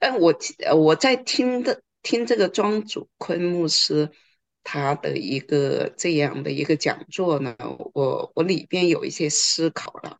[0.00, 0.34] 但我
[0.76, 4.10] 我在听的听这个庄主坤牧师
[4.64, 7.56] 他的一个这样的一个讲座呢，
[7.94, 10.18] 我我里边有一些思考了，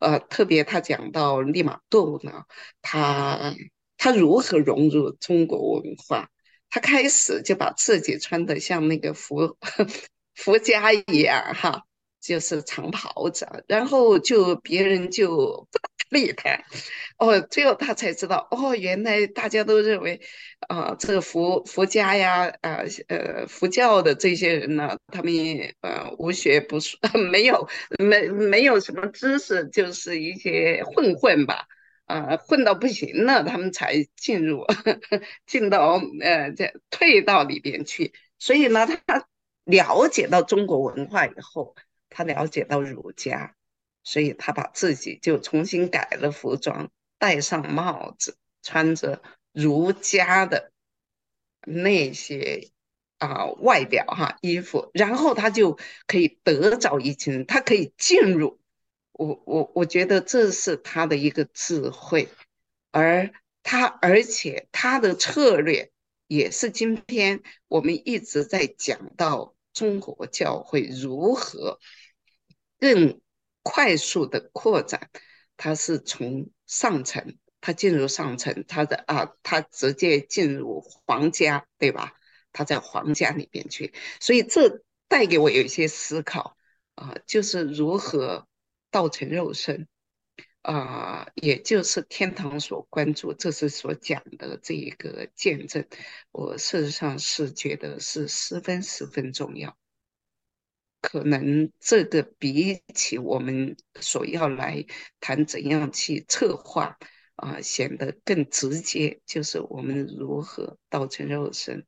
[0.00, 2.44] 呃，特别他讲到利玛窦呢，
[2.82, 3.54] 他
[3.96, 6.28] 他如何融入中国文化，
[6.68, 9.56] 他开始就把自己穿的像那个佛
[10.34, 11.84] 佛家一样哈。
[12.22, 15.78] 就是长袍子，然后就别人就不
[16.10, 16.64] 厉害，
[17.18, 20.20] 哦，最后他才知道，哦，原来大家都认为，
[20.68, 25.32] 啊，这个佛佛家呀，啊，呃，佛教的这些人呢，他们
[25.80, 26.98] 呃无学不书，
[27.30, 27.68] 没有
[27.98, 31.66] 没没有什么知识，就是一些混混吧，
[32.06, 34.66] 啊，混到不行了，他们才进入
[35.46, 39.26] 进到呃这退到里边去，所以呢，他
[39.64, 41.74] 了解到中国文化以后。
[42.12, 43.54] 他了解到儒家，
[44.02, 49.22] 所以他把自己就重新改了服装，戴上帽子，穿着
[49.52, 50.72] 儒家的
[51.66, 52.70] 那些
[53.18, 58.58] 啊外表哈衣服，然后他就可以得着一群人，他可以进入
[59.12, 62.28] 我我我觉得这是他的一个智慧，
[62.90, 65.90] 而他而且他的策略
[66.26, 71.78] 也是今天我们一直在讲到中国教会如何。
[72.78, 73.20] 更
[73.62, 75.10] 快速的扩展，
[75.56, 82.14] 他是从上层，他进入上层，他的啊，他直接进入皇家，对吧？
[82.52, 86.56] 他在皇家里边去，所以这带给我有一些思考
[86.96, 88.48] 啊，就是如何
[88.90, 89.86] 道成肉身
[90.62, 95.86] 啊，也就是天堂所关注，这是所讲的这一个见证，
[96.32, 99.76] 我事实上是觉得是十分十分重要。
[101.00, 104.84] 可能这个比起我们所要来
[105.18, 106.98] 谈怎样去策划
[107.36, 109.20] 啊，显得更直接。
[109.24, 111.86] 就是我们如何道成肉身，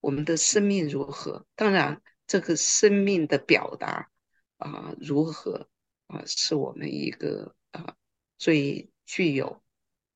[0.00, 1.46] 我们的生命如何？
[1.56, 4.08] 当然，这个生命的表达
[4.58, 5.68] 啊，如何
[6.06, 7.96] 啊，是我们一个啊
[8.38, 9.62] 最具有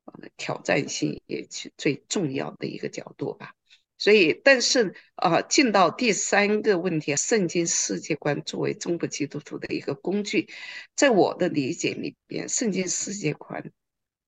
[0.04, 3.54] 啊挑战性也是最重要的一个角度吧。
[3.98, 10.48] 所以，但是啊，进到第三个问题，圣经世界观作为中国基督徒的一个工具，
[10.94, 13.72] 在我的理解里边，圣经世界观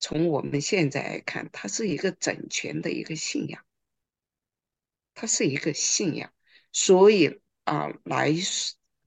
[0.01, 3.65] 从我们现在来看，它是一个整全的一个信仰，
[5.15, 6.33] 它是一个信仰。
[6.73, 8.35] 所以啊，来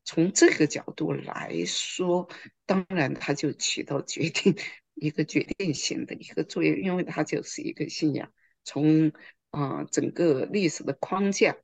[0.06, 2.30] 从这个角度来说，
[2.66, 4.56] 当然它就起到决定
[4.94, 8.32] 一个决定性的一个作用，因为它就是一个信仰。
[8.64, 9.12] 从
[9.54, 11.56] 啊，整个历史的框架，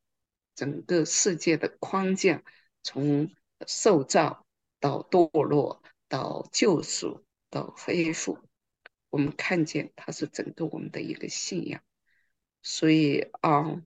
[0.53, 2.43] 整个世界的框架，
[2.83, 3.31] 从
[3.65, 4.45] 受造
[4.79, 8.37] 到堕落，到救赎，到恢复，
[9.09, 11.81] 我们看见它是整个我们的一个信仰。
[12.61, 13.81] 所以啊，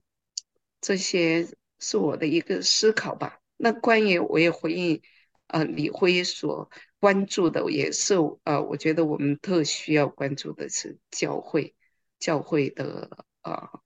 [0.82, 1.48] 这些
[1.78, 3.40] 是我的一个思考吧。
[3.56, 5.00] 那关于我也回应
[5.46, 6.70] 啊，李辉所
[7.00, 11.74] 关注的也是啊，我觉得我们特需要关注的是教会，
[12.18, 13.80] 教会的啊。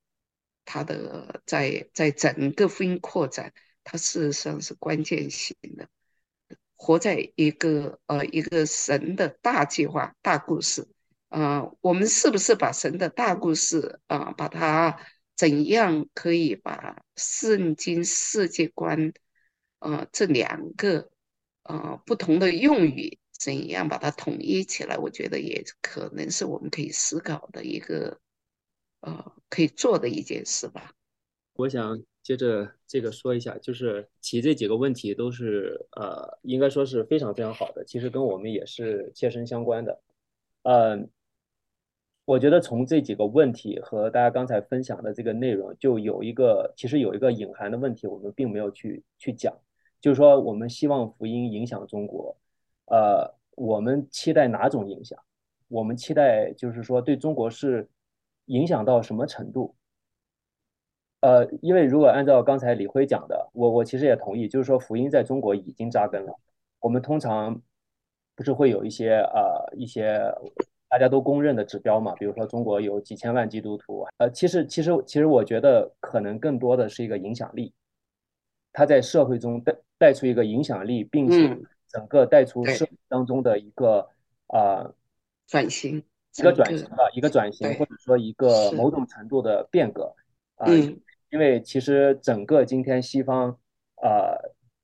[0.70, 5.88] 它的在在整个福音扩展，它事实上是关键性的。
[6.76, 10.86] 活在一个呃一个神的大计划、大故事，
[11.30, 15.00] 啊，我们是不是把神的大故事啊，把它
[15.34, 19.14] 怎样可以把圣经世界观，
[19.78, 21.10] 呃，这两个
[21.62, 24.98] 呃不同的用语，怎样把它统一起来？
[24.98, 28.20] 我觉得也可能是我们可以思考的一个。
[29.00, 30.92] 呃，可以做的一件事吧。
[31.54, 40.00] 我想接着这个说一下，就是提这几个问题都是呃，应该说是非常非常好的，其实跟我们也是切身相关的。
[40.62, 41.10] 嗯，
[42.24, 49.56] 我觉得从这几个问题和大家刚才分享的这个内容，就有一个其实有一个隐含的问题，我们并没有去去讲，
[50.00, 52.36] 就是说我们希望福音影响中国，
[52.86, 55.18] 呃，我们期待哪种影响？
[55.68, 57.88] 我们期待就是说对中国是。
[58.48, 59.74] 影响到什么程度？
[61.20, 66.32] 呃，因为如果按照刚才李辉讲的，我我其实也同意，就是说福音在中国已经扎根了。
[66.78, 67.60] 我们通常
[68.36, 70.20] 不是会有一些呃一些
[70.88, 72.14] 大家都公认的指标嘛？
[72.14, 77.72] 比如说中国有几千万基督徒，呃，其实其实其实我觉得可能更多的是一个影响力，
[78.72, 81.58] 他在社会中带带出一个影响力，并且
[81.88, 84.08] 整个带出社会当中的一个
[84.46, 84.92] 啊
[85.48, 86.04] 转型。
[86.38, 90.14] 一个转型吧，一个转型，或者说一个某种程度的变革
[90.56, 90.66] 啊，
[91.30, 93.50] 因为其实整个今天西方
[94.02, 94.38] 呃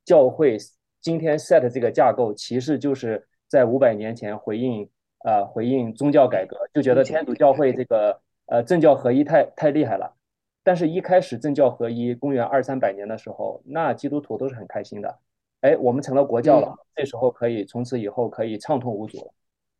[0.04, 0.58] 教会
[1.00, 4.88] 今天 set 这个架构，其实就是在五百年前回应
[5.24, 10.14] 呃回应宗教改革，就觉得天主教会这个呃，政教合一太太厉害了。
[10.62, 15.18] 但是，一开始政教合一，公元二三百年的时候，那基督徒都是很开心的。
[15.60, 19.34] 哎，我们成了国教了，这时候可以从此以后可以畅通无阻了。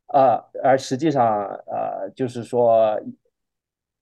[0.07, 2.99] 啊，而实际上，呃，就是说，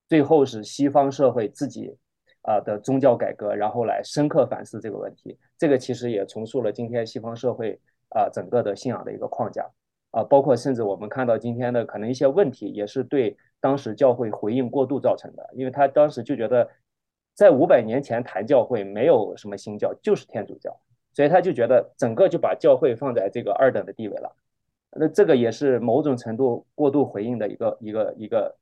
[0.08, 1.96] 最后是西方社会自己
[2.42, 5.38] 啊的宗教改革，然后来深刻反思这个问题。
[5.58, 7.80] 这个其实也重塑了今天西方社会
[8.10, 9.70] 啊整个的信仰的一个框架
[10.12, 13.38] 啊，包括甚至我们看到今天的可能一些问题，也是对。
[13.64, 16.70] 当时教会回应过度造成的，因为他当时就觉得，
[17.34, 20.78] 在五百年前谈教会没有什么新教，就是天主教，
[21.14, 24.36] 所以他就觉得整个就把教会放在这个二等的地位了。
[24.96, 28.58] 那这个也是某种程度过度回应的一个一个一个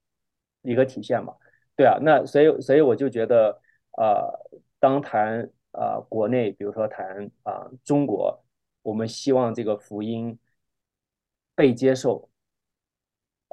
[0.61, 1.33] 一个体现嘛？
[1.75, 3.59] 对啊，那所以所以我就觉得，
[3.97, 4.31] 呃，
[4.79, 8.43] 当谈呃国内，比如说谈啊中国，
[8.81, 10.37] 我们希望这个福音
[11.55, 12.27] 被接受。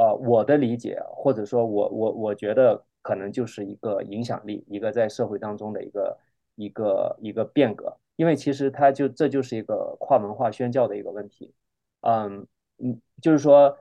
[0.00, 6.19] 呃，我的理解，或者说我我我觉得可能就是一个影响力，一个在社会当中的一个
[6.54, 11.52] 一个一个变革，因为其实它就这就是一个跨文化宣教的一个问题，
[12.02, 12.46] 嗯
[12.78, 13.76] 嗯，就是说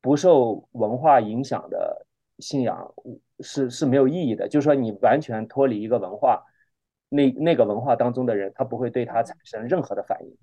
[0.00, 2.06] 不受文化影响的
[2.38, 2.94] 信仰
[3.40, 6.44] 是是没有意义的，就是说你完全脱离一个文化，
[7.08, 10.36] 那那个文化当中的人，他不会对他产生任何的反应。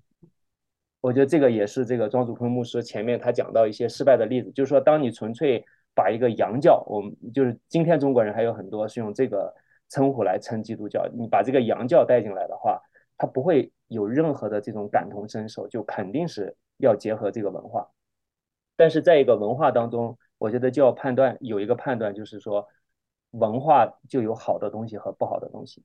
[1.02, 5.64] 我觉得这个也是这个庄祖坤牧师前面他讲到一些失败的例子，就是说，当你纯粹
[5.94, 9.54] 把一个洋教，我们就是今天中国人还有很多是用这个
[9.88, 12.80] 称呼来称基督教，你把这个洋教带进来的话，
[13.16, 17.88] 他不会有任何的这种感同身受，就肯定是要结合这个文化。
[18.76, 22.66] 但是在一个文化当中，我觉得就要判断有一个判断，就是说，
[23.30, 25.84] 文化就有好的东西和不好的东西。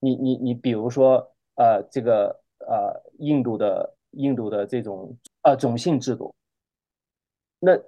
[0.00, 2.40] 你你你，比如说呃这个。
[2.66, 6.34] 呃，印度的印度的这种呃种姓制度，
[7.58, 7.78] 那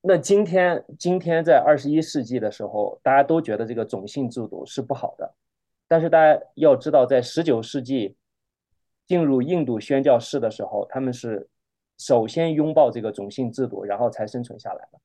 [0.00, 5.32] 那今天今天在二十一世纪的时候，大家都觉得这个种姓制度是不好的，
[5.86, 8.16] 但是大家要知道，在十九世纪
[9.06, 11.48] 进入印度宣教士的时候，他们是
[11.98, 15.00] 首先拥抱这个种姓制度，然后才生存下来的。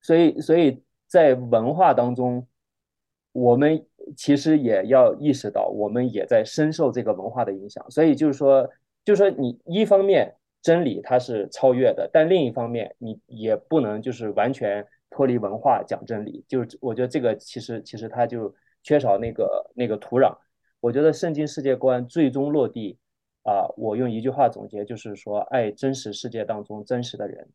[0.00, 2.46] 所以，所以在文化当中，
[3.32, 3.86] 我们。
[4.16, 7.84] 其实也要意识到，我们也在深受这个文化的影响。
[7.90, 8.70] 所以就是说，
[9.04, 10.32] 就是说，你一方面
[10.62, 16.44] 真理它是超越的，但另一方面你也不能就是完全脱离文化讲真理。
[16.46, 18.54] 就是我觉得这个其实其实它就
[18.84, 20.32] 缺少那个那个土壤。
[20.80, 22.98] 我觉得圣经世界观最终落地
[23.42, 27.48] 啊，我用一句话总结，就是说爱真实世界当中真实的人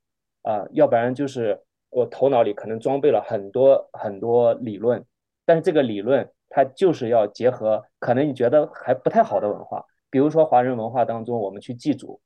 [0.44, 5.04] 啊，要不然就是我头脑里可能装备了很多很多理论，
[5.46, 6.30] 但是这个理论。
[6.54, 12.20] 它就是要结合可能你觉得还不太好的文化，比如说华人文化当中，我们去祭祖。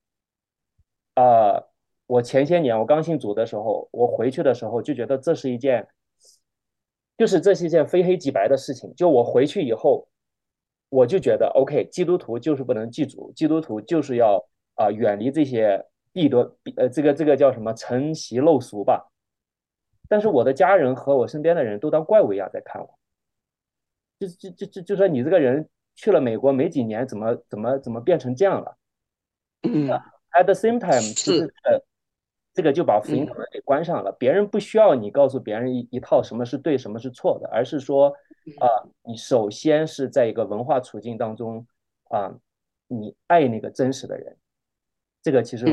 [1.13, 1.61] 啊，
[2.07, 5.87] 我前些年我刚信主的时候，我回去的时候就觉得这是一件，
[7.15, 8.91] 就是这是一件非黑即白的事情。
[8.95, 10.07] 就我回去以后，
[10.95, 14.41] 我就觉得 OK，基督徒就是不能祭祖，基督徒就是要
[14.75, 19.11] 啊远离这些弊端，呃，这个这个叫什么承袭陋俗吧。
[20.07, 22.97] 但是我的家人和我身边的人都当怪物一样在看我。
[24.19, 28.77] 就就就就就说你这个人去了美国没几年，怎么怎么怎么变成这样了？
[29.63, 29.89] 嗯，
[30.31, 31.83] At the same time，是呃，
[32.53, 34.13] 这个就把福音门给关上了。
[34.17, 38.15] 别人不需要你告诉别人一一套什么是对，什么是错的，而是说
[38.59, 38.67] 啊，
[39.03, 41.65] 你首先是在一个文化处境当中
[42.09, 42.33] 啊，
[42.87, 44.37] 你爱那个真实的人。
[45.21, 45.65] 这个其实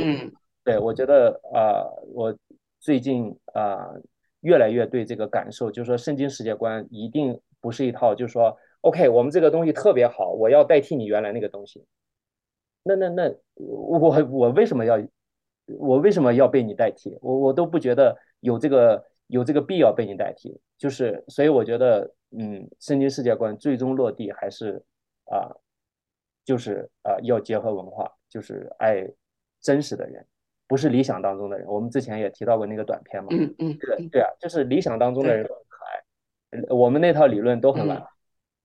[0.65, 2.37] 对我觉得啊，我
[2.81, 3.93] 最近啊
[4.41, 7.41] 越来越对这个感受，就是说圣经世界观一定。
[7.63, 11.87] 不是一套，就是说，OK，我们这个东西特别好，我要代替你原来那个东西。
[12.83, 15.01] 那那那，我我为什么要，
[15.79, 17.17] 我为什么要被你代替？
[17.23, 20.61] 我我都不觉得有这个有这个必要被你代替。
[20.77, 24.83] 就是，所以我觉得，嗯，圣经世界观最终落地还是
[25.27, 25.51] 啊，
[26.45, 29.07] 就是啊，要结合文化，就是爱
[29.61, 30.27] 真实的人，
[30.67, 31.67] 不是理想当中的人。
[31.69, 36.75] 我们之前也提到过那个短片嘛，嗯嗯，对对啊，就是理想当中的人很可爱。
[36.75, 38.05] 我们那套理论都很完，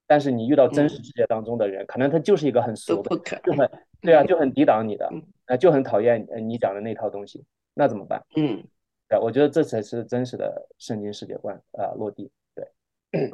[0.06, 3.70] 但是你遇到真实世界当中的人，可能他就是一个很俗的，就很
[4.00, 5.10] 对啊，就很抵挡你的，
[5.46, 7.44] 啊，就很讨厌你讲的那套东西，
[7.74, 8.24] 那怎么办？
[8.36, 8.64] 嗯，
[9.08, 12.30] 对，我觉得这才是真实的圣经世界观啊落地。
[12.54, 12.66] 对，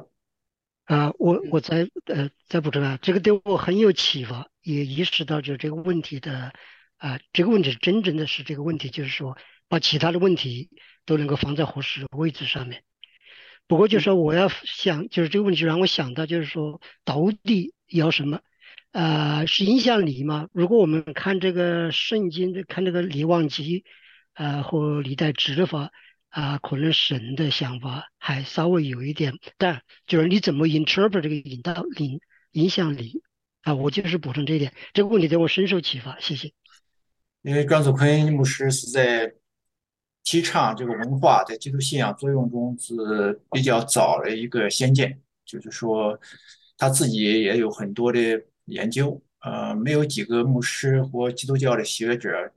[0.85, 6.53] 啊，我我再呃再补充啊，这个对我很有启发，也意识到就这个问题的
[6.99, 9.37] 啊，这个问题真正的是这个问题，就是说
[9.69, 10.71] 把其他的问题
[11.07, 12.83] 都能够放在合适的位置上面。
[13.67, 18.41] 不过就是说，我要想，就是这个问题让我想到，就是说，到底要什么？
[18.93, 20.49] 呃，是影响力吗？
[20.53, 23.81] 如果我们看这个圣经的，看这个《列王记》
[24.35, 25.91] 呃和《历代志》的话，
[26.35, 32.19] 啊，可能神的想法还稍微有一点，但就是你怎么 interpret 这个引导影
[32.50, 33.23] 影响力
[33.62, 33.73] 啊？
[33.73, 36.53] 我就是补充这一点，这个问题对我深受启发，谢谢。
[37.43, 39.33] 因为庄祖坤牧师是在
[40.25, 46.19] 提倡这个文化在基督信仰作用中是比较早的一个先见，就是说
[46.76, 52.53] 他自己也有很多的研究，呃，没有几个牧师或基督教的学者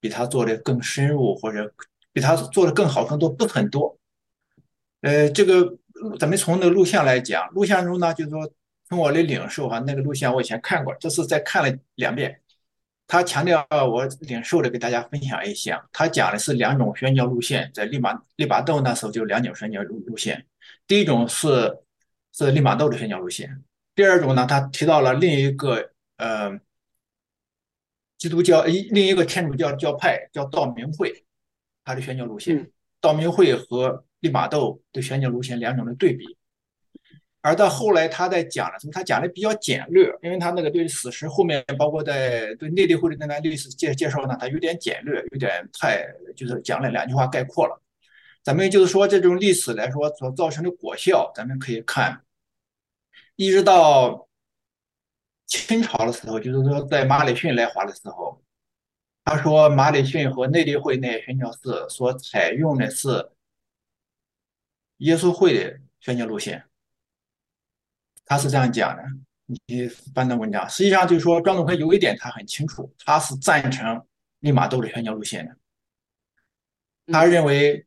[0.00, 1.72] 比他做的更深入或者。
[2.16, 3.94] 比他做的更好更多，不很多。
[5.02, 5.76] 呃，这个
[6.18, 8.50] 咱们从那个录像来讲，录像中呢，就是说
[8.88, 12.40] 从我的领受哈，那个录像我以前看过，这是再看了两遍。
[13.06, 15.86] 他强调我领受的，给大家分享一下。
[15.92, 20.46] 他讲的是两种宣教路线，在利马利马窦那时候就两种宣教路路线。
[20.86, 21.76] 第一种是
[22.32, 23.62] 是利马窦的宣教路线，
[23.94, 26.58] 第二种呢，他提到了另一个呃
[28.16, 31.25] 基督教一另一个天主教教派叫道明会。
[31.86, 32.68] 他的宣教路线，
[33.00, 36.36] 道明会和利玛窦的宣教路线两种的对比，
[37.40, 47.80] 而到后来他在讲的时候，他讲的比较简略，因为他那个对史实后面包括在对内地会的那段历史介介绍呢，他有点简略，有点太就是讲了两句话概括了。
[48.42, 52.20] 咱们就是说这种历史来说所造成的果效，咱们可以看，
[53.36, 54.26] 一直到
[55.46, 58.42] 清朝的时候，就是说在马礼逊来华的时候。
[59.28, 63.28] 他说，马里逊和内地会那些宣教士所采用的是
[64.98, 66.64] 耶稣会的宣教路线。
[68.24, 69.02] 他是这样讲的，
[69.66, 74.00] 你翻的文章，实际上就是说，庄祖坤有一点他很清楚，他是赞成
[74.38, 75.56] 利玛窦的宣教路线的。
[77.12, 77.84] 他认为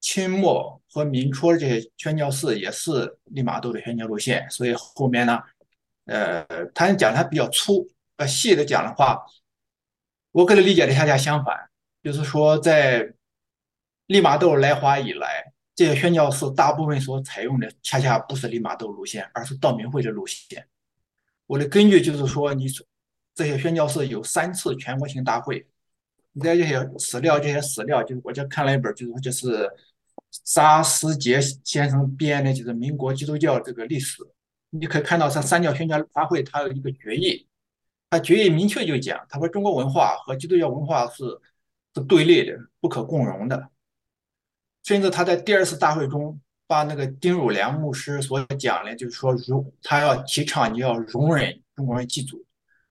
[0.00, 5.42] 清末和民初这些宣教士也是利玛窦的宣教路线，所以后面呢，
[6.04, 6.44] 呃，
[6.74, 9.24] 他讲他比较粗，呃，细的讲的话。
[10.32, 11.54] 我个人理解的恰恰相反，
[12.02, 13.12] 就是说，在
[14.06, 20.66] 利玛窦来华以来，这些宣教士大部分所采用的恰恰不是利玛窦路线，而是道明会的路线。
[21.46, 22.66] 我的根据就是说，你
[23.34, 25.66] 这些宣教士有三次全国性大会，
[26.32, 29.70] 你在这些史料，这些史料就是我这看了一本，就是就是
[30.30, 34.22] 沙斯杰先生编的，就是民国基督教这个历史，
[34.70, 37.46] 你可以看到他三教宣教大会，它有一个决议。
[38.12, 41.24] 他决议明确就讲，他说中国文化和基督教文化是
[41.94, 43.70] 是对立的，不可共融的。
[44.84, 52.44] 甚至他在第二次大会中，把那个丁汝良牧师所讲的，就是说容他要提倡你要容忍中国人祭祖。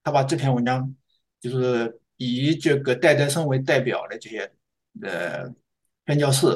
[0.04, 0.92] 他把这篇文章，
[1.40, 4.52] 就是以这个戴德生为代表的这些
[5.04, 5.48] 呃
[6.08, 6.48] 宣教士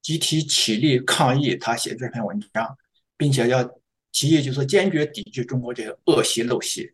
[0.00, 2.78] 集体起立抗议，他写这篇文章，
[3.18, 3.62] 并且要
[4.10, 6.90] 提议就是坚决抵制中国这些恶习陋习。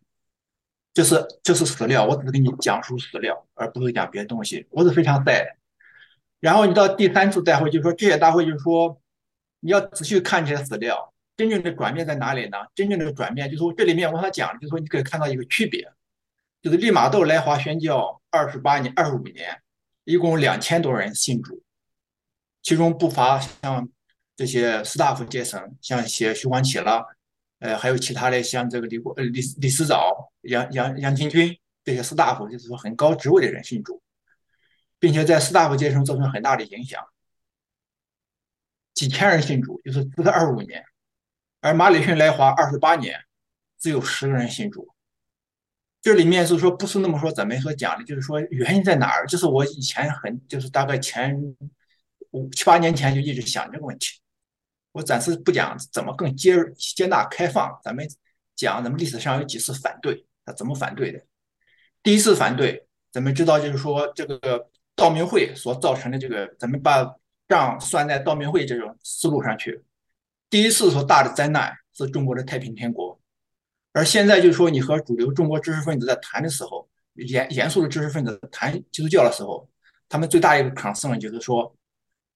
[0.93, 4.67] 这是这是史料，我只是给你讲述史料，而不是讲别的东西。
[4.69, 5.57] 我是非常在。
[6.39, 9.01] 然后你到第三次大会，就是说这些大会，就是说
[9.61, 12.57] 你要仔细看这些史料，真正的转变在哪里呢？
[12.75, 15.91] 真正的转变就是说这里面我跟他讲，就是说你可以看到一个区别，
[16.61, 19.61] 就是利玛窦来华宣教二十八年、二十五年，
[20.03, 21.63] 一共两千多人信主，
[22.61, 23.89] 其中不乏像
[24.35, 27.03] 这些士大夫阶层，像一些徐光启了。
[27.59, 34.01] 呃，还有其他的，像这个李国、呃李李思藻、杨杨杨清军这些士大夫，就是说很高职位的人信主，
[34.99, 37.03] 并且在士大夫阶层造成很大的影响。
[38.93, 40.85] 几千人信主，就是四个二五年，
[41.61, 43.19] 而马里逊来华二十八年，
[43.79, 44.87] 只有十个人信主。
[46.01, 49.25] 这里面是说不是那么说咱们所讲的，就是说原因在哪儿？
[49.25, 51.35] 就是我以前很就是大概前
[52.31, 54.19] 五七八年前就一直想这个问题。
[54.91, 58.07] 我暂时不讲怎么更接接纳开放，咱们
[58.55, 61.21] 讲咱们历史上有几次反对，他怎么反对的？
[62.01, 67.15] 第一次反对，咱们知道就是说这个道明会所造成的这个，咱们把
[67.47, 69.83] 账算在道明会这种思路上去。
[70.49, 73.19] 第一次说大的灾难是中国的太平天国，
[73.91, 79.69] 而现在就是说你和主流中国知识分子在谈的时候，严严肃的知识分子谈基督教的时候，
[80.09, 81.75] 他们最大一个 concern 就是说，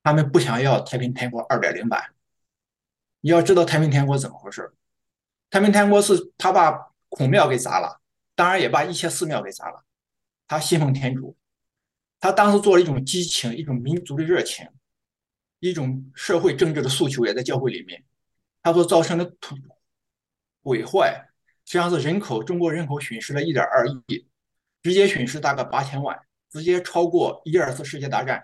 [0.04, 2.04] 他们不想要太平天国二点零版。
[3.22, 4.72] 你要知道太平天国怎么回事
[5.50, 8.02] 太平天国是他把孔庙给砸了，
[8.36, 9.84] 当然也把一些寺庙给砸了。
[10.48, 11.36] 他信奉天主，
[12.20, 14.68] 他当时做了一种激情，一种民族的热情，
[15.60, 18.04] 一种社会政治的诉求，也在教会里面。
[18.62, 19.56] 他所造成的土
[20.64, 21.28] 毁坏，
[21.66, 24.28] 实际上是人口，中国人口损失了一点二亿，
[24.82, 26.18] 直接损失大概八千万，
[26.50, 28.44] 直接超过一二次世界大战。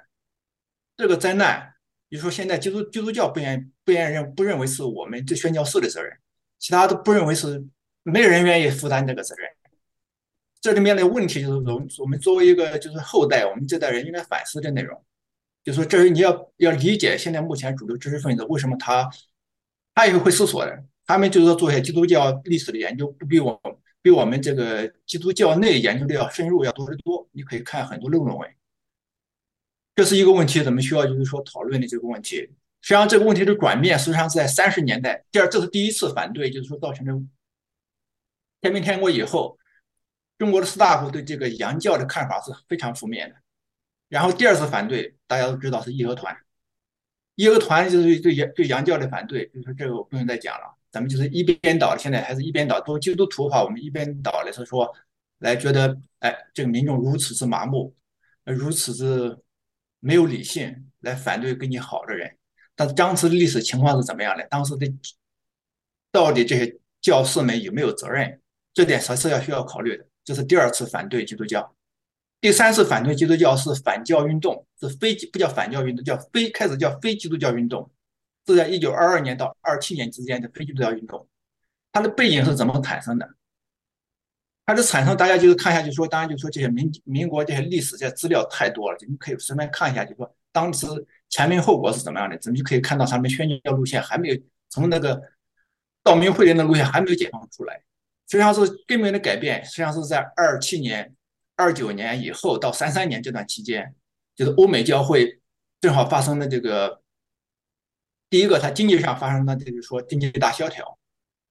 [0.96, 1.70] 这个灾难。
[2.10, 6.16] 比如说，现在基督基督教不愿不愿认不认为是我们这宣教士的责任，
[6.60, 7.66] 其他都不认为是，
[8.04, 9.48] 没有人愿意负担这个责任。
[10.62, 15.04] 这里面的问题就是，我我们作为一个就是后代，我们这代人应该反思的内容。
[15.64, 19.10] 就说这是你要要理解现在目前主流知识分子为什么他
[19.94, 27.28] 他也会思索的，他们就是说做一些基督教历史的研究，不比我们比我们这个基督教内研究的要深入要多得多。
[27.32, 28.50] 你可以看很多论文，
[29.96, 32.38] 这是一个问题，咱们需要就是说讨论的这个问题。
[32.82, 35.24] 实际上这个问题的转变，实际上是在三十年代。
[35.32, 37.14] 第二，这是第一次反对，就是说造成的
[38.64, 39.58] 天明天国以后，
[40.38, 43.36] 中国的士大夫对这个洋教的看法是非常负面的。
[44.08, 46.34] 然后第二次反对，大家都知道是义和团。
[47.36, 50.78] 义和团就是对洋对洋教的反对，就是这个我不用再讲了。
[50.92, 52.80] 咱们就是一边倒，现在还是一边倒。
[52.80, 54.90] 都基督徒的话，我们一边倒的是说，
[55.40, 57.94] 来觉得，哎，这个民众如此之麻木，
[58.46, 59.38] 如此之
[60.00, 62.38] 没有理性，来反对跟你好的人。
[62.76, 64.48] 但是当时历史情况是怎么样的？
[64.48, 64.88] 当时的
[66.12, 68.40] 到底这些教士们有没有责任？
[68.74, 70.06] 这点才是要需要考虑的。
[70.24, 71.76] 这是第二次反对基督教，
[72.42, 77.90] 第三次反对基督教是反教运动，是非不叫反教运动，叫非开始叫非基督教运动，
[78.48, 81.28] 是在一九二二年到二七年之间的非基督教运动。
[81.92, 83.30] 它的背景是怎么产生的？
[84.66, 90.88] 它的产生，大家就是看一下，就说当然就说这些民民国这些历史这些资料太多了，你们可以随便看一下，就说当时。
[91.30, 92.38] 前因后果是怎么样的？
[92.38, 94.40] 咱们就可以看到他们宣教路线还没有
[94.70, 95.20] 从那个
[96.04, 97.82] 道明会的那路线还没有解放出来，
[98.30, 99.64] 实际上是根本的改变。
[99.64, 101.14] 实际上是在二七年、
[101.56, 103.94] 二九年以后到三三年这段期间，
[104.36, 105.40] 就是欧美教会
[105.82, 107.02] 正好发生了这个
[108.30, 110.98] 第一个，它经济上发生的就是说经济大萧条，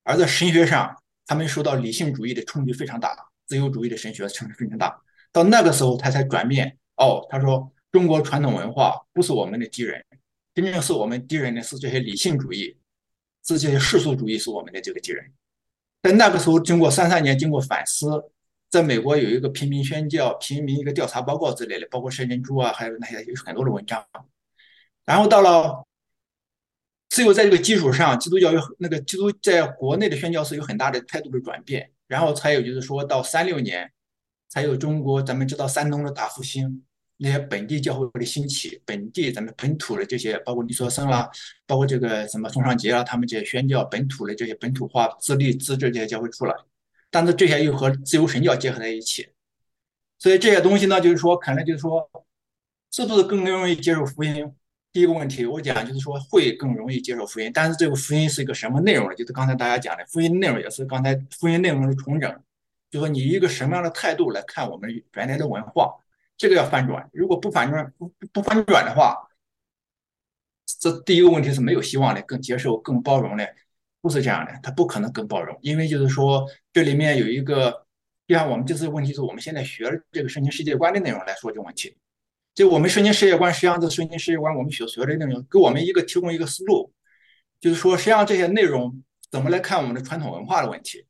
[0.05, 5.00] 而在神学上，他们受到理性主义的冲击非常大，自由主义的神学冲击非常大。
[5.31, 6.76] 到那个时候，他才转变。
[6.97, 7.73] 哦，他说。
[7.93, 10.02] 中国传统文化不是我们的敌人，
[10.55, 12.75] 真正是我们敌人的是这些理性主义，
[13.47, 15.31] 是这些世俗主义是我们的这个敌人。
[16.02, 18.25] 在那个时候，经过三三年经过反思，
[18.68, 24.04] 在美国有一个平民宣教、平民一个调查报告之类的，包括沈珍珠啊，还有那些有很多的文章。
[25.04, 25.87] 然后到了，
[27.09, 33.93] 只有在这个基础上，基督教有那个基督在国内的宣教是有很大的态度的转变，然后才有就是说到三六年，
[34.49, 36.84] 才有中国咱们知道山东的大复兴。
[37.18, 41.30] 那些本地教会的兴起，本地咱们本土的这些，包括尼说生啦，
[41.66, 46.54] 包括这个什么宋尚杰啊，他们这些宣教本土的这些本土化、自立自治这些教会出来，
[47.10, 49.28] 但是这些又和自由神教结合在一起，
[50.18, 52.10] 所以这些东西呢，就是说，可能就是说，
[52.90, 54.52] 是不是更容易接受福音？
[54.92, 59.14] 第一个问题，我讲就是说会更容易接受福音，但是这个福音是一个什么内容呢？
[59.14, 62.42] 就是刚才大家讲的，福音内容也是刚才福音内容的重整，
[62.90, 65.94] 就说你一个什么样的态度来看我们原来的文化。
[66.43, 69.17] 这个要翻转，如果不反转，不不反转的话，
[70.81, 73.49] 这第一个问题是没有希望的，更接受、更包容的，
[74.00, 77.87] 不是这样的，他不可能更包容，因为就是说这里面有一个，
[78.26, 81.97] 就像我们这次问题是我们现在学这个圣经世界观的内容来说这个问题，
[82.57, 86.93] 就我们圣经世界观，实际上这圣经世界观我们所学的内容，给我们一个提供一个思路，
[87.61, 89.00] 就是说实际上这些内容
[89.31, 91.07] 怎么来看我们的传统文化的问题。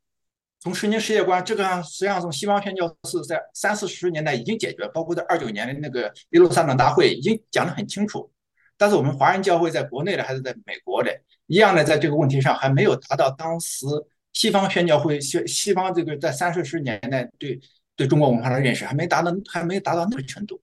[0.63, 8.31] 从圣经世界观这个实际上从西方宣教是在三四十年代已经解决，包括在二九年的那个耶路撒冷大会已经讲得很清楚。
[8.77, 11.11] 但是我们华人教会在国内的还是在美国的，
[11.49, 13.87] 一样的在这个问题上还没有达到当时
[14.33, 17.61] 西方宣教会西西方这个在三四十年代对
[17.97, 20.63] 对中国文化的认识还没达到还没达到那个程度。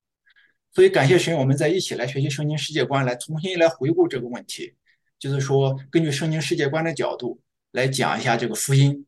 [0.74, 4.74] 所以感谢神，我们在一起来学习圣经世界观，来重新来回顾这个问题，
[5.20, 7.42] 就是说根据圣经世界观的角度
[7.74, 9.06] 来讲一下这个福音。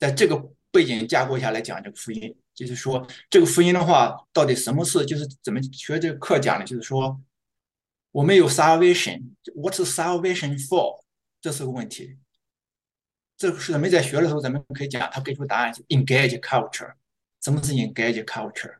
[0.00, 0.36] 在这个
[0.72, 5.04] 背景架构下来讲这个福音，就是说这个福音的话，到底什么是？
[5.04, 6.64] 就是怎么学这个课讲的？
[6.64, 7.20] 就是说
[8.10, 11.02] 我们有 salvation，what's salvation for？
[11.42, 12.16] 这是个问题。
[13.36, 16.94] 这个是咱们在学的时候，咱们可以讲，他给出答案是 engage culture。
[17.42, 18.76] 什么是 engage culture？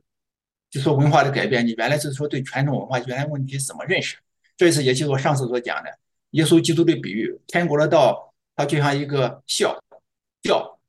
[0.70, 1.66] 就说文化的改变。
[1.66, 4.16] 你原来是说对传统文化原来问题怎么认识？
[4.56, 5.90] 这次也就是我上次所讲的
[6.30, 9.78] 耶稣基督的比喻，天国的道，它就像一个笑
[10.42, 10.79] 叫。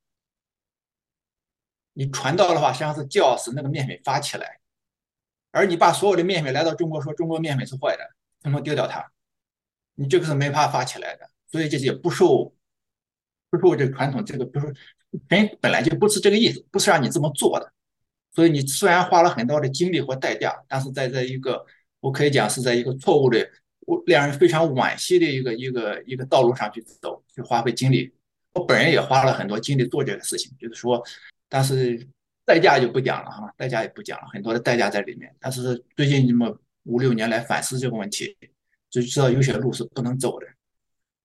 [1.93, 4.59] 你传道的话，实际上是叫使那个面粉发起来，
[5.51, 8.03] 而你把所有的面粉来到中国，说中国面粉是坏的，
[8.41, 9.11] 统统丢掉它，
[9.95, 11.29] 你这个是没法发起来的。
[11.51, 12.53] 所以这些不受
[13.49, 14.73] 不受这个传统，这个不是
[15.27, 17.73] 人本来就不是这个意思，不是让你这么做的。
[18.33, 21.65] 所以你虽然花了很多的精力和代价，但是在这一个
[21.99, 23.45] 我可以讲是在一个错误的、
[23.81, 28.13] 我让人非常惋惜的一个一个一个道路上去走，去花费精力。
[28.53, 31.03] 我本人也花了很多精力做这个事情，就是说。
[31.53, 32.07] 但是
[32.45, 35.35] 代价就不讲了哈，代价也不讲了，很多的代价在里面。
[35.37, 38.37] 但是最近这么五六年来反思这个问题，
[38.89, 40.47] 就知道有些路是不能走的。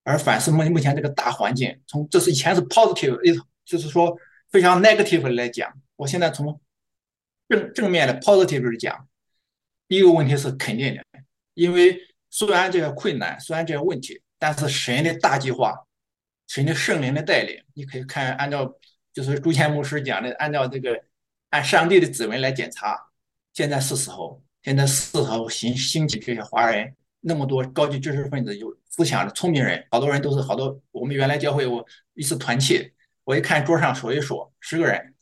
[0.03, 4.19] 而反思目目前这个大环境，从这是以前是 positive，就是说
[4.51, 5.73] 非常 negative 来讲。
[5.95, 6.61] 我现在从
[7.49, 9.09] 正正面的 positive 讲，
[9.87, 11.03] 第一个问题是肯定的，
[11.55, 11.97] 因为
[12.31, 15.87] 虽然这个困难，虽然这个问题，但是神的大计划，
[16.49, 18.77] 神的圣灵的带领，你可以看按照
[19.17, 21.03] 就是朱谦牧师讲的，按照这个
[21.49, 23.01] 按上帝的指纹来检查，
[23.55, 32.93] 现在是时候，现在是时候兴兴起这些华人那么多高级知识分子，有思想的聪明人，好多人都是好多我们原来教会我一次团契，
[33.25, 35.15] 我一看桌上数一数，十个人，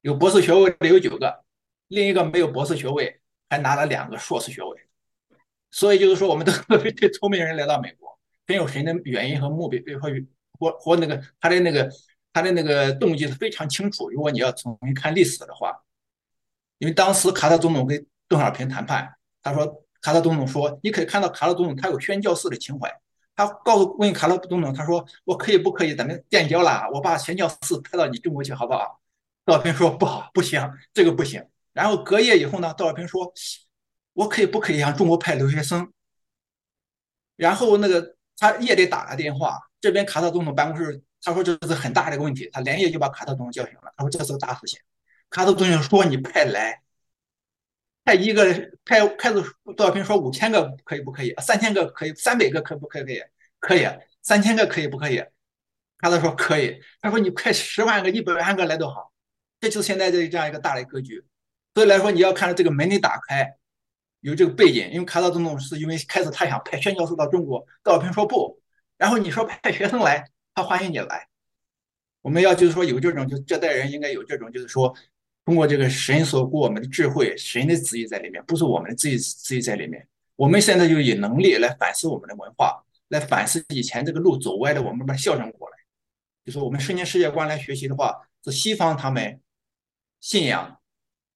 [0.00, 1.44] 有博士学位的有九个，
[1.86, 4.80] 另一个没有博士学位，还拿了两个硕士学位。
[5.70, 10.10] 所以就是说，我们都对聪明人来到美国，很有神的原因和目标和
[10.58, 11.88] 或或那个他的那个
[12.32, 14.08] 他的那个动机是非常清楚。
[14.10, 15.82] 如果你要重新看历史的话，
[16.78, 22.92] 因为当时卡特总统跟邓小平谈判，他说卡特总统说，你可以看到卡特总统他有宣教士的情怀。
[23.34, 26.88] 他告诉问卡特总统，他说我可以不可以咱们建交了？
[26.92, 29.00] 我把宣教士派到你中国去好不好？
[29.44, 30.60] 邓小平说不好，不行，
[30.92, 31.44] 这个不行。
[31.72, 33.32] 然后隔夜以后呢，邓小平说。
[34.14, 35.90] 我可以不可以向中国派留学生？
[37.34, 43.92] 然后那个他也得打个电话，这边卡特总统办公室，他说这是很大的一个问题，他连夜就把卡特总统叫醒了。
[43.96, 44.78] 他说这是个大事情。
[45.30, 46.82] 卡特总统说你派来，
[48.04, 48.44] 派一个
[48.84, 49.42] 派派出
[49.76, 51.34] 多少平说五千个可以不可以？
[51.40, 53.22] 三千个可以，三百个可不可以？
[53.60, 53.86] 可以，
[54.22, 55.22] 三千个可以不可以？
[55.98, 56.80] 卡特说可以。
[57.00, 59.12] 他说你派十万个、一百万个来都好。
[59.60, 61.24] 这就是现在这这样一个大的格局。
[61.74, 63.56] 所以来说，你要看这个门得打开。
[64.20, 68.60] 有这个背景，因为卡特总统是因为开始他想派宣教士到中国，邓小平说不，
[68.96, 71.28] 然后你说派学生来，他欢迎你来。
[72.20, 74.94] 我们要就是说有这种，就这代人应该有这种，就是说
[75.44, 80.06] 通过这个神所给我们的智慧，神的旨意在里面，不是我们的自己旨意在里面。
[80.36, 85.76] 我们现在就以能力来反思我们的文化，来反思以前这个路走歪的，我们把它校正过来。
[86.44, 89.40] 就说我们圣经世界观来学习的话，是西方他们
[90.20, 90.78] 信仰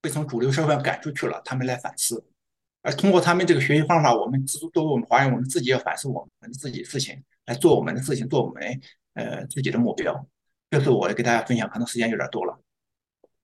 [0.00, 2.24] 被从主流社会赶出去了，他们来反思。
[2.83, 8.81] 而通过他们这个学习方法，我们自作为我们华人，我们自己要反思我们自己的事情，来做我们的事情，做我们
[9.16, 10.26] 呃自己的目标。
[10.70, 12.57] 这是我来给大家分享，可能时间有点多了，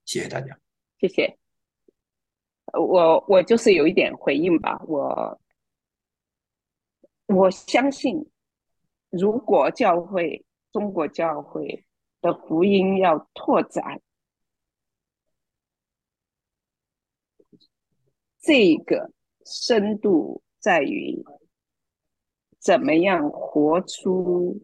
[0.05, 0.57] 谢谢大家。
[0.97, 1.37] 谢谢。
[2.71, 5.39] 我我就是有一点回应吧，我
[7.27, 8.25] 我相信，
[9.09, 11.85] 如果教会中国教会
[12.21, 14.01] 的福音要拓展，
[18.39, 19.11] 这个。
[19.45, 21.21] 深度在于
[22.59, 24.57] 怎么样活出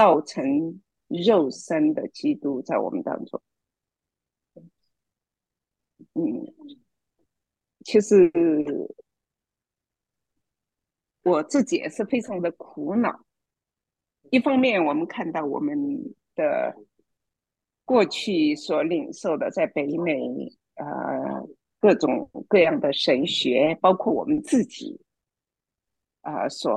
[0.00, 3.42] 道成肉身的基督在我们当中。
[6.14, 6.22] 嗯，
[7.84, 8.32] 其实
[11.22, 13.24] 我自己也是非常的苦恼。
[14.30, 15.76] 一方面，我们看到我们
[16.34, 16.74] 的
[17.84, 20.18] 过去所领受的，在北美，
[20.76, 21.46] 呃。
[21.82, 25.00] 各种各样的神学，包括我们自己
[26.20, 26.70] 啊，所，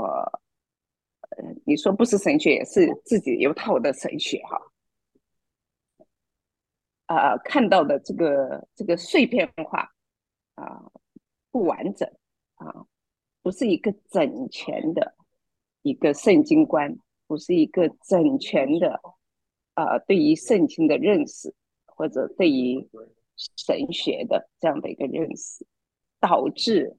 [1.65, 4.61] 你说不是神学，也是自己有套的神学哈。
[7.05, 9.89] 啊，看到的这个这个碎片化
[10.55, 10.91] 啊，
[11.51, 12.09] 不完整
[12.55, 12.85] 啊，
[13.41, 15.15] 不是一个整全的
[15.81, 18.99] 一个圣经观，不是一个整全的
[19.73, 21.53] 啊，对于圣经的认识，
[21.85, 22.89] 或者对于。
[23.57, 25.65] 神学的这样的一个认识，
[26.19, 26.97] 导致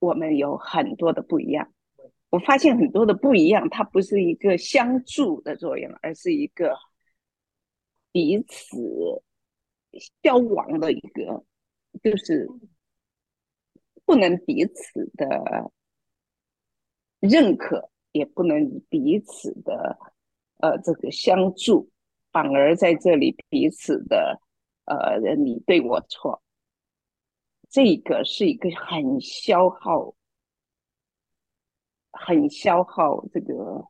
[0.00, 1.72] 我们有很多的不一样。
[2.30, 6.76] 我发现很多的不一样，它不是一个相助的作用，而是一个
[8.12, 8.76] 彼此
[10.22, 11.44] 消亡的一个，
[12.02, 12.48] 就是
[14.04, 15.70] 不能彼此的
[17.20, 19.98] 认可，也不能彼此的
[20.58, 21.90] 呃这个相助，
[22.32, 24.40] 反而在这里彼此的。
[24.86, 26.42] 呃，你对我错，
[27.68, 30.12] 这个是一个很消耗、
[32.22, 33.88] 很消耗这个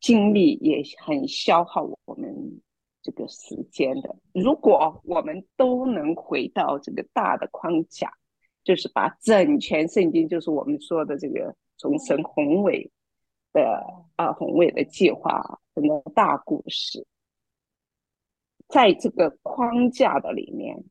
[0.00, 2.62] 精力，也很消耗我们
[3.02, 4.16] 这个时间的。
[4.32, 8.10] 如果我们都能回到这个大的框架，
[8.64, 12.90] 就是把整全圣经，就是我们说的这个从神宏伟
[13.52, 13.84] 的
[14.16, 17.06] 啊宏伟的计划，整个大故事。
[18.68, 20.82] 在这个框架的里面，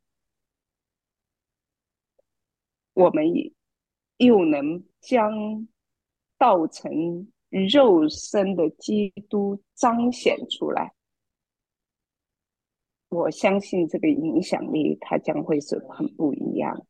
[2.94, 3.26] 我们
[4.17, 5.67] 又能将
[6.41, 6.91] 造成
[7.51, 10.91] 肉身的基督彰显出来。
[13.10, 16.88] 我相信这个影响力，它将会是很不一样。